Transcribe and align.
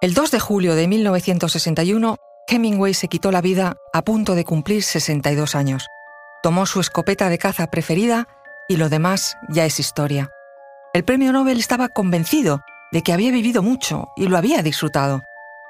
El 0.00 0.14
2 0.14 0.30
de 0.30 0.38
julio 0.38 0.76
de 0.76 0.86
1961, 0.86 2.18
Hemingway 2.46 2.94
se 2.94 3.08
quitó 3.08 3.32
la 3.32 3.40
vida 3.40 3.78
a 3.92 4.02
punto 4.02 4.36
de 4.36 4.44
cumplir 4.44 4.84
62 4.84 5.56
años. 5.56 5.88
Tomó 6.40 6.66
su 6.66 6.78
escopeta 6.78 7.28
de 7.28 7.38
caza 7.38 7.66
preferida 7.66 8.28
y 8.68 8.76
lo 8.76 8.90
demás 8.90 9.36
ya 9.48 9.66
es 9.66 9.80
historia. 9.80 10.30
El 10.94 11.02
premio 11.02 11.32
Nobel 11.32 11.58
estaba 11.58 11.88
convencido 11.88 12.60
de 12.92 13.02
que 13.02 13.12
había 13.12 13.32
vivido 13.32 13.60
mucho 13.64 14.10
y 14.16 14.28
lo 14.28 14.38
había 14.38 14.62
disfrutado. 14.62 15.22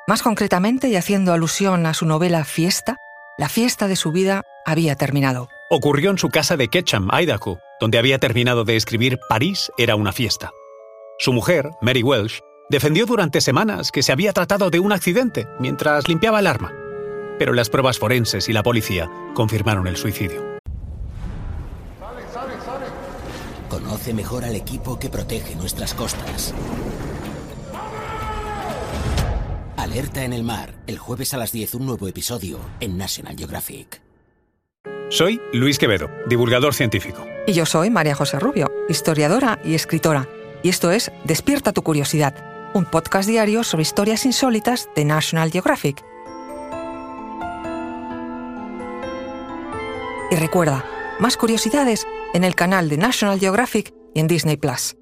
Más 0.06 0.22
concretamente, 0.22 0.88
y 0.88 0.96
haciendo 0.96 1.32
alusión 1.32 1.86
a 1.86 1.94
su 1.94 2.04
novela 2.04 2.44
Fiesta, 2.44 2.98
la 3.38 3.48
fiesta 3.48 3.88
de 3.88 3.96
su 3.96 4.12
vida 4.12 4.42
había 4.66 4.94
terminado. 4.94 5.48
Ocurrió 5.70 6.10
en 6.10 6.18
su 6.18 6.28
casa 6.28 6.58
de 6.58 6.68
Ketchum, 6.68 7.08
Idaho, 7.18 7.60
donde 7.80 7.96
había 7.96 8.18
terminado 8.18 8.64
de 8.64 8.76
escribir 8.76 9.18
París 9.26 9.72
era 9.78 9.96
una 9.96 10.12
fiesta. 10.12 10.50
Su 11.18 11.32
mujer, 11.32 11.70
Mary 11.80 12.02
Welsh, 12.02 12.40
defendió 12.70 13.06
durante 13.06 13.40
semanas 13.40 13.90
que 13.90 14.02
se 14.02 14.12
había 14.12 14.32
tratado 14.32 14.70
de 14.70 14.80
un 14.80 14.92
accidente 14.92 15.46
mientras 15.58 16.08
limpiaba 16.08 16.40
el 16.40 16.46
arma. 16.46 16.72
Pero 17.38 17.52
las 17.52 17.70
pruebas 17.70 17.98
forenses 17.98 18.48
y 18.48 18.52
la 18.52 18.62
policía 18.62 19.10
confirmaron 19.34 19.86
el 19.86 19.96
suicidio. 19.96 20.58
Conoce 23.68 24.12
mejor 24.12 24.44
al 24.44 24.56
equipo 24.56 24.98
que 24.98 25.08
protege 25.08 25.54
nuestras 25.54 25.94
costas. 25.94 26.54
Alerta 29.76 30.24
en 30.24 30.32
el 30.32 30.42
mar, 30.42 30.74
el 30.86 30.98
jueves 30.98 31.32
a 31.34 31.36
las 31.36 31.52
10 31.52 31.76
un 31.76 31.86
nuevo 31.86 32.08
episodio 32.08 32.58
en 32.80 32.98
National 32.98 33.36
Geographic. 33.36 34.02
Soy 35.10 35.40
Luis 35.52 35.78
Quevedo, 35.78 36.10
divulgador 36.26 36.74
científico. 36.74 37.24
Y 37.46 37.52
yo 37.52 37.64
soy 37.64 37.88
María 37.88 38.14
José 38.14 38.38
Rubio, 38.38 38.70
historiadora 38.88 39.58
y 39.64 39.74
escritora. 39.74 40.28
Y 40.62 40.68
esto 40.68 40.90
es 40.90 41.10
Despierta 41.24 41.72
tu 41.72 41.82
curiosidad, 41.82 42.34
un 42.74 42.84
podcast 42.84 43.28
diario 43.28 43.64
sobre 43.64 43.82
historias 43.82 44.26
insólitas 44.26 44.88
de 44.94 45.04
National 45.04 45.50
Geographic. 45.50 46.04
Y 50.30 50.36
recuerda, 50.36 50.84
más 51.18 51.36
curiosidades 51.36 52.06
en 52.34 52.44
el 52.44 52.54
canal 52.54 52.88
de 52.88 52.98
National 52.98 53.40
Geographic 53.40 53.94
y 54.14 54.20
en 54.20 54.26
Disney 54.26 54.56
Plus. 54.56 54.96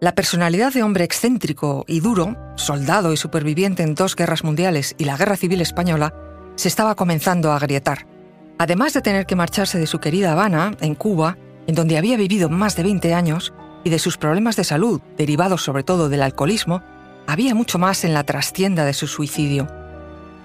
La 0.00 0.14
personalidad 0.14 0.72
de 0.74 0.82
hombre 0.82 1.04
excéntrico 1.04 1.84
y 1.88 2.00
duro, 2.00 2.36
soldado 2.56 3.12
y 3.12 3.16
superviviente 3.16 3.82
en 3.82 3.94
dos 3.94 4.16
guerras 4.16 4.44
mundiales 4.44 4.94
y 4.98 5.04
la 5.04 5.16
Guerra 5.16 5.36
Civil 5.36 5.62
Española, 5.62 6.14
se 6.56 6.68
estaba 6.68 6.94
comenzando 6.94 7.50
a 7.50 7.56
agrietar. 7.56 8.06
Además 8.58 8.92
de 8.92 9.00
tener 9.00 9.24
que 9.24 9.34
marcharse 9.34 9.78
de 9.78 9.86
su 9.86 9.98
querida 9.98 10.32
Habana, 10.32 10.76
en 10.80 10.94
Cuba, 10.94 11.38
en 11.66 11.74
donde 11.74 11.96
había 11.96 12.18
vivido 12.18 12.50
más 12.50 12.76
de 12.76 12.82
20 12.82 13.14
años, 13.14 13.54
y 13.84 13.90
de 13.90 13.98
sus 13.98 14.16
problemas 14.16 14.56
de 14.56 14.64
salud, 14.64 15.00
derivados 15.16 15.62
sobre 15.62 15.84
todo 15.84 16.08
del 16.08 16.22
alcoholismo, 16.22 16.82
había 17.26 17.54
mucho 17.54 17.78
más 17.78 18.04
en 18.04 18.14
la 18.14 18.24
trastienda 18.24 18.84
de 18.84 18.94
su 18.94 19.06
suicidio. 19.06 19.68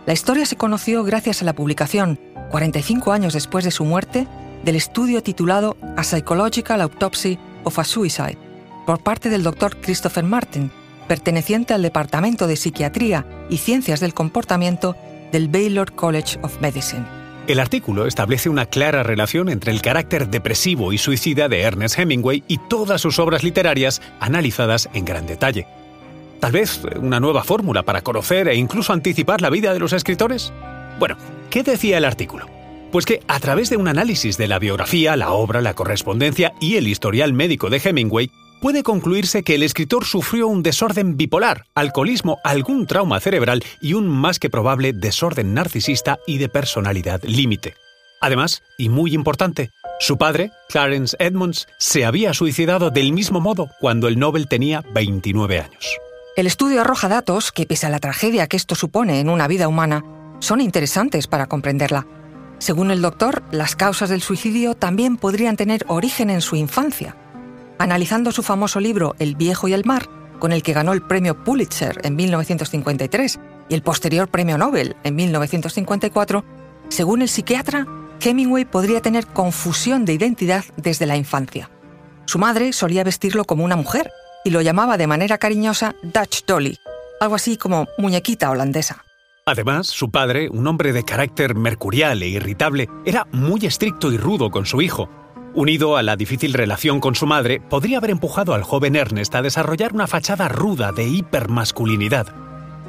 La 0.05 0.13
historia 0.13 0.45
se 0.45 0.57
conoció 0.57 1.03
gracias 1.03 1.41
a 1.41 1.45
la 1.45 1.53
publicación, 1.53 2.19
45 2.51 3.11
años 3.11 3.33
después 3.33 3.65
de 3.65 3.71
su 3.71 3.85
muerte, 3.85 4.27
del 4.63 4.75
estudio 4.75 5.23
titulado 5.23 5.77
A 5.97 6.03
Psychological 6.03 6.81
Autopsy 6.81 7.37
of 7.63 7.79
a 7.79 7.83
Suicide, 7.83 8.37
por 8.85 9.01
parte 9.01 9.29
del 9.29 9.43
doctor 9.43 9.77
Christopher 9.77 10.23
Martin, 10.23 10.71
perteneciente 11.07 11.73
al 11.73 11.81
Departamento 11.81 12.47
de 12.47 12.55
Psiquiatría 12.55 13.25
y 13.49 13.57
Ciencias 13.57 13.99
del 13.99 14.13
Comportamiento 14.13 14.95
del 15.31 15.47
Baylor 15.47 15.93
College 15.93 16.39
of 16.41 16.59
Medicine. 16.61 17.18
El 17.50 17.59
artículo 17.59 18.05
establece 18.05 18.47
una 18.47 18.67
clara 18.67 19.02
relación 19.02 19.50
entre 19.50 19.72
el 19.72 19.81
carácter 19.81 20.30
depresivo 20.30 20.94
y 20.94 21.00
suicida 21.00 21.50
de 21.50 21.61
Ernest 21.61 21.97
Hemingway 21.97 22.44
y 22.47 22.59
todas 22.59 23.02
sus 23.02 23.17
obras 23.17 23.44
literarias 23.44 24.03
analizadas 24.19 24.88
en 24.94 25.03
gran 25.03 25.25
detalle. 25.25 25.66
Tal 26.39 26.52
vez 26.52 26.80
una 27.02 27.20
nueva 27.20 27.44
fórmula 27.44 27.81
para 27.81 28.02
conocer 28.02 28.50
e 28.50 28.55
incluso 28.55 28.94
anticipar 28.94 29.42
la 29.42 29.50
vida 29.50 29.73
de 29.73 29.80
los 29.80 29.94
escritores. 29.94 30.53
Bueno, 31.00 31.17
¿qué 31.50 31.64
decía 31.64 31.97
el 31.97 32.05
artículo? 32.05 32.45
Pues 32.92 33.08
que 33.08 33.22
a 33.27 33.39
través 33.39 33.71
de 33.71 33.77
un 33.77 33.88
análisis 33.88 34.38
de 34.38 34.48
la 34.48 34.59
biografía, 34.59 35.15
la 35.15 35.32
obra, 35.32 35.59
la 35.59 35.73
correspondencia 35.73 36.54
y 36.61 36.76
el 36.76 36.88
historial 36.88 37.33
médico 37.33 37.71
de 37.71 37.82
Hemingway, 37.83 38.30
puede 38.59 38.83
concluirse 38.83 39.43
que 39.43 39.55
el 39.55 39.64
escritor 39.64 40.05
sufrió 40.05 40.47
un 40.47 40.64
desorden 40.64 41.17
bipolar, 41.17 41.65
alcoholismo, 41.75 42.39
algún 42.43 42.86
trauma 42.86 43.20
cerebral 43.20 43.64
y 43.81 43.93
un 43.93 44.08
más 44.08 44.39
que 44.39 44.49
probable 44.49 44.93
desorden 44.93 45.53
narcisista 45.53 46.20
y 46.27 46.37
de 46.37 46.49
personalidad 46.49 47.23
límite. 47.23 47.75
Además, 48.21 48.64
y 48.77 48.89
muy 48.89 49.14
importante, 49.14 49.70
su 49.99 50.17
padre, 50.17 50.52
Clarence 50.67 51.15
Edmonds, 51.20 51.67
se 51.77 52.05
había 52.05 52.33
suicidado 52.33 52.89
del 52.89 53.14
mismo 53.14 53.39
modo 53.39 53.70
cuando 53.80 54.08
el 54.08 54.20
Nobel 54.20 54.47
tenía 54.47 54.83
29 54.93 55.59
años. 55.59 55.97
El 56.36 56.47
estudio 56.47 56.81
arroja 56.81 57.08
datos 57.08 57.52
que, 57.52 57.65
pese 57.65 57.86
a 57.86 57.89
la 57.89 57.99
tragedia 57.99 58.47
que 58.47 58.58
esto 58.58 58.76
supone 58.76 59.20
en 59.20 59.30
una 59.30 59.47
vida 59.47 59.67
humana, 59.67 60.03
son 60.39 60.61
interesantes 60.61 61.27
para 61.27 61.47
comprenderla. 61.47 62.08
Según 62.59 62.91
el 62.91 63.02
doctor, 63.02 63.43
las 63.52 63.76
causas 63.77 64.09
del 64.09 64.21
suicidio 64.21 64.76
también 64.76 65.17
podrían 65.17 65.55
tener 65.55 65.86
origen 65.87 66.30
en 66.30 66.41
su 66.41 66.55
infancia 66.58 67.15
analizando 67.79 68.31
su 68.31 68.43
famoso 68.43 68.79
libro 68.79 69.15
El 69.17 69.35
viejo 69.35 69.67
y 69.67 69.73
el 69.73 69.85
mar, 69.85 70.07
con 70.37 70.51
el 70.51 70.61
que 70.61 70.73
ganó 70.73 70.93
el 70.93 71.01
premio 71.01 71.43
Pulitzer 71.43 71.99
en 72.03 72.15
1953 72.15 73.39
y 73.69 73.73
el 73.73 73.81
posterior 73.81 74.27
premio 74.27 74.57
Nobel 74.57 74.95
en 75.03 75.15
1954, 75.15 76.45
según 76.89 77.21
el 77.21 77.29
psiquiatra, 77.29 77.87
Hemingway 78.21 78.65
podría 78.65 79.01
tener 79.01 79.25
confusión 79.27 80.05
de 80.05 80.13
identidad 80.13 80.65
desde 80.77 81.05
la 81.05 81.17
infancia. 81.17 81.69
Su 82.25 82.37
madre 82.37 82.73
solía 82.73 83.03
vestirlo 83.03 83.45
como 83.45 83.63
una 83.63 83.75
mujer 83.75 84.11
y 84.43 84.51
lo 84.51 84.61
llamaba 84.61 84.97
de 84.97 85.07
manera 85.07 85.37
cariñosa 85.37 85.95
Dutch 86.03 86.45
Dolly, 86.45 86.77
algo 87.19 87.35
así 87.35 87.57
como 87.57 87.87
muñequita 87.97 88.49
holandesa. 88.49 89.03
Además, 89.45 89.87
su 89.87 90.11
padre, 90.11 90.49
un 90.49 90.67
hombre 90.67 90.93
de 90.93 91.03
carácter 91.03 91.55
mercurial 91.55 92.21
e 92.21 92.27
irritable, 92.27 92.87
era 93.05 93.25
muy 93.31 93.65
estricto 93.65 94.11
y 94.11 94.17
rudo 94.17 94.51
con 94.51 94.65
su 94.65 94.81
hijo, 94.81 95.09
unido 95.54 95.98
a 95.98 96.04
la 96.04 96.15
difícil 96.15 96.54
relación 96.54 96.99
con 96.99 97.15
su 97.15 97.26
madre, 97.26 97.60
podría 97.60 97.98
haber 97.98 98.11
empujado 98.11 98.54
al 98.54 98.64
joven 98.64 98.95
Ernest 98.95 99.33
a 99.36 99.42
desarrollar 99.42 99.93
una 99.93 100.08
fachada 100.08 100.48
ruda 100.48 100.92
de 100.92 101.08
hipermasculinidad. 101.08 102.27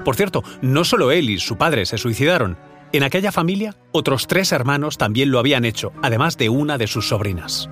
Por 0.04 0.16
cierto, 0.16 0.42
no 0.62 0.84
solo 0.84 1.12
él 1.12 1.30
y 1.30 1.38
su 1.38 1.56
padre 1.56 1.86
se 1.86 1.98
suicidaron. 1.98 2.56
En 2.92 3.02
aquella 3.02 3.32
familia, 3.32 3.76
otros 3.92 4.26
tres 4.26 4.52
hermanos 4.52 4.98
también 4.98 5.30
lo 5.30 5.38
habían 5.38 5.64
hecho, 5.64 5.92
además 6.02 6.36
de 6.36 6.48
una 6.48 6.78
de 6.78 6.86
sus 6.86 7.08
sobrinas. 7.08 7.68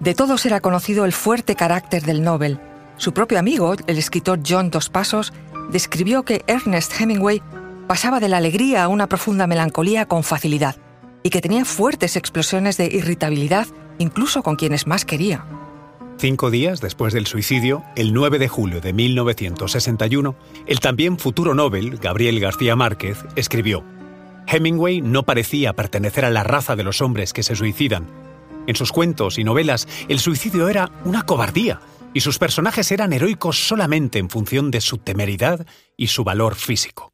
De 0.00 0.14
todos 0.14 0.46
era 0.46 0.60
conocido 0.60 1.04
el 1.04 1.12
fuerte 1.12 1.56
carácter 1.56 2.02
del 2.04 2.22
Nobel. 2.22 2.60
Su 2.96 3.12
propio 3.12 3.38
amigo, 3.38 3.74
el 3.86 3.98
escritor 3.98 4.40
John 4.46 4.70
Dos 4.70 4.88
Pasos, 4.88 5.32
describió 5.70 6.22
que 6.22 6.44
Ernest 6.46 6.98
Hemingway 7.00 7.42
pasaba 7.86 8.20
de 8.20 8.28
la 8.28 8.36
alegría 8.36 8.84
a 8.84 8.88
una 8.88 9.08
profunda 9.08 9.46
melancolía 9.46 10.06
con 10.06 10.22
facilidad 10.22 10.76
y 11.22 11.30
que 11.30 11.40
tenía 11.40 11.64
fuertes 11.64 12.16
explosiones 12.16 12.76
de 12.76 12.86
irritabilidad 12.86 13.66
incluso 13.98 14.42
con 14.42 14.56
quienes 14.56 14.86
más 14.86 15.04
quería. 15.04 15.44
Cinco 16.18 16.50
días 16.50 16.80
después 16.80 17.12
del 17.12 17.26
suicidio, 17.26 17.84
el 17.94 18.12
9 18.12 18.38
de 18.38 18.48
julio 18.48 18.80
de 18.80 18.92
1961, 18.92 20.34
el 20.66 20.80
también 20.80 21.18
futuro 21.18 21.54
Nobel, 21.54 21.98
Gabriel 21.98 22.40
García 22.40 22.74
Márquez, 22.74 23.24
escribió, 23.36 23.84
Hemingway 24.48 25.00
no 25.00 25.22
parecía 25.24 25.74
pertenecer 25.74 26.24
a 26.24 26.30
la 26.30 26.42
raza 26.42 26.74
de 26.74 26.82
los 26.82 27.00
hombres 27.02 27.32
que 27.32 27.42
se 27.42 27.54
suicidan. 27.54 28.06
En 28.66 28.74
sus 28.74 28.90
cuentos 28.90 29.38
y 29.38 29.44
novelas, 29.44 29.86
el 30.08 30.18
suicidio 30.18 30.68
era 30.68 30.90
una 31.04 31.22
cobardía, 31.22 31.80
y 32.14 32.20
sus 32.20 32.38
personajes 32.38 32.90
eran 32.90 33.12
heroicos 33.12 33.68
solamente 33.68 34.18
en 34.18 34.30
función 34.30 34.70
de 34.70 34.80
su 34.80 34.98
temeridad 34.98 35.66
y 35.96 36.08
su 36.08 36.24
valor 36.24 36.56
físico. 36.56 37.12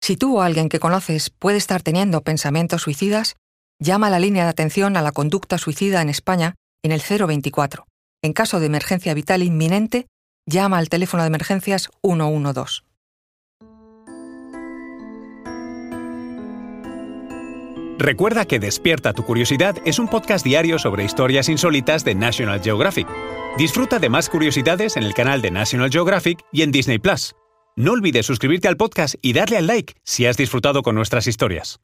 Si 0.00 0.16
tú 0.16 0.38
o 0.38 0.42
alguien 0.42 0.68
que 0.68 0.80
conoces 0.80 1.30
puede 1.30 1.56
estar 1.56 1.82
teniendo 1.82 2.20
pensamientos 2.20 2.82
suicidas, 2.82 3.36
llama 3.78 4.10
la 4.10 4.18
línea 4.18 4.44
de 4.44 4.50
atención 4.50 4.96
a 4.96 5.02
la 5.02 5.12
conducta 5.12 5.58
suicida 5.58 6.02
en 6.02 6.08
España 6.08 6.54
en 6.82 6.92
el 6.92 7.00
024. 7.00 7.86
En 8.22 8.32
caso 8.32 8.60
de 8.60 8.66
emergencia 8.66 9.14
vital 9.14 9.42
inminente, 9.42 10.06
llama 10.46 10.78
al 10.78 10.88
teléfono 10.88 11.22
de 11.22 11.28
emergencias 11.28 11.90
112. 12.02 12.82
Recuerda 17.98 18.44
que 18.44 18.58
Despierta 18.58 19.12
tu 19.12 19.24
Curiosidad 19.24 19.76
es 19.84 19.98
un 19.98 20.08
podcast 20.08 20.44
diario 20.44 20.78
sobre 20.78 21.04
historias 21.04 21.48
insólitas 21.48 22.04
de 22.04 22.14
National 22.14 22.60
Geographic. 22.60 23.06
Disfruta 23.56 23.98
de 23.98 24.08
más 24.08 24.28
curiosidades 24.28 24.96
en 24.96 25.04
el 25.04 25.14
canal 25.14 25.40
de 25.40 25.52
National 25.52 25.90
Geographic 25.90 26.44
y 26.52 26.62
en 26.62 26.72
Disney 26.72 26.98
Plus. 26.98 27.34
No 27.76 27.92
olvides 27.92 28.26
suscribirte 28.26 28.68
al 28.68 28.76
podcast 28.76 29.14
y 29.22 29.32
darle 29.32 29.58
al 29.58 29.68
like 29.68 29.94
si 30.02 30.26
has 30.26 30.36
disfrutado 30.36 30.82
con 30.82 30.96
nuestras 30.96 31.26
historias. 31.28 31.80